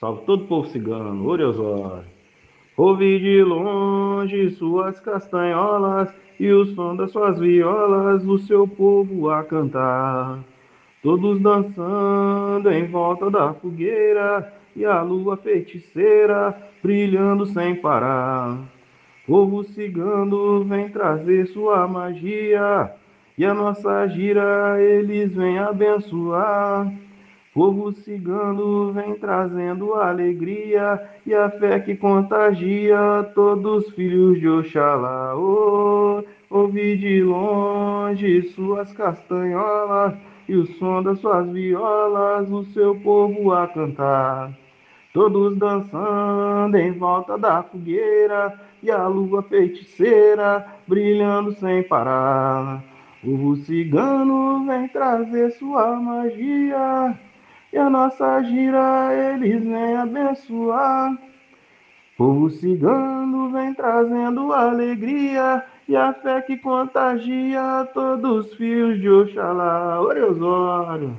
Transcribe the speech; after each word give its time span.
Salve 0.00 0.24
todo 0.26 0.42
o 0.44 0.46
povo 0.46 0.68
cigano, 0.68 1.24
Oriosório. 1.26 2.04
Ouvi 2.76 3.20
de 3.20 3.44
longe 3.44 4.50
suas 4.50 4.98
castanholas 4.98 6.12
e 6.40 6.50
o 6.50 6.66
som 6.74 6.96
das 6.96 7.12
suas 7.12 7.38
violas, 7.38 8.24
o 8.26 8.36
seu 8.38 8.66
povo 8.66 9.30
a 9.30 9.44
cantar. 9.44 10.40
Todos 11.00 11.40
dançando 11.40 12.72
em 12.72 12.86
volta 12.88 13.30
da 13.30 13.54
fogueira 13.54 14.52
e 14.74 14.84
a 14.84 15.00
lua 15.00 15.36
feiticeira 15.36 16.60
brilhando 16.82 17.46
sem 17.46 17.76
parar. 17.76 18.58
Povo 19.24 19.62
cigano 19.62 20.64
vem 20.64 20.88
trazer 20.88 21.46
sua 21.46 21.86
magia 21.86 22.92
e 23.38 23.44
a 23.44 23.54
nossa 23.54 24.08
gira 24.08 24.76
eles 24.82 25.32
vêm 25.32 25.58
abençoar. 25.58 26.92
Povo 27.54 27.92
cigano 27.92 28.92
vem 28.92 29.14
trazendo 29.14 29.94
alegria 29.94 31.00
e 31.24 31.32
a 31.32 31.48
fé 31.48 31.78
que 31.78 31.94
contagia 31.94 33.30
todos 33.32 33.86
os 33.86 33.94
filhos 33.94 34.40
de 34.40 34.48
Oxalá. 34.48 35.36
Oh, 35.36 36.24
ouvi 36.50 36.96
de 36.96 37.22
longe 37.22 38.42
suas 38.48 38.92
castanholas 38.94 40.14
e 40.48 40.56
o 40.56 40.66
som 40.66 41.00
das 41.00 41.20
suas 41.20 41.48
violas, 41.48 42.50
o 42.50 42.64
seu 42.72 42.96
povo 42.96 43.52
a 43.52 43.68
cantar. 43.68 44.52
Todos 45.12 45.56
dançando 45.56 46.76
em 46.76 46.90
volta 46.90 47.38
da 47.38 47.62
fogueira 47.62 48.60
e 48.82 48.90
a 48.90 49.06
lua 49.06 49.44
feiticeira 49.44 50.66
brilhando 50.88 51.52
sem 51.52 51.84
parar. 51.84 52.82
O 53.22 53.54
cigano 53.54 54.66
vem 54.66 54.88
trazer 54.88 55.52
sua 55.52 55.94
magia 56.00 57.16
e 57.74 57.76
a 57.76 57.90
nossa 57.90 58.40
gira 58.44 59.12
eles 59.12 59.64
vêm 59.64 59.96
abençoar. 59.96 61.18
Povo 62.16 62.48
cigano 62.48 63.50
vem 63.50 63.74
trazendo 63.74 64.52
alegria 64.52 65.64
e 65.88 65.96
a 65.96 66.12
fé 66.12 66.40
que 66.42 66.56
contagia 66.56 67.84
todos 67.92 68.46
os 68.46 68.54
fios 68.54 69.00
de 69.00 69.10
Oxalá. 69.10 70.00
Ore 70.00 70.20
Osório. 70.20 71.16